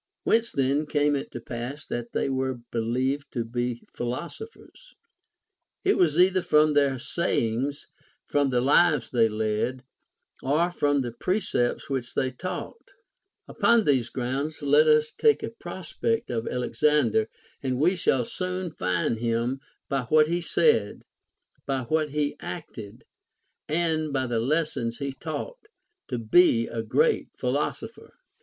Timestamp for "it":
1.15-1.29, 5.93-5.97